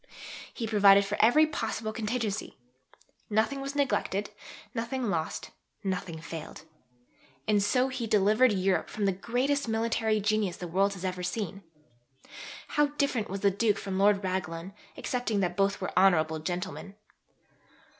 [0.51, 2.57] he provided for every possible contingency.
[3.29, 4.31] Nothing was neglected,
[4.73, 5.51] nothing lost,
[5.83, 6.63] nothing failed.
[7.47, 11.61] And so he delivered Europe from the greatest military genius the world has seen.
[12.69, 16.95] How different was the Duke from Lord Raglan, excepting that both were honourable gentlemen!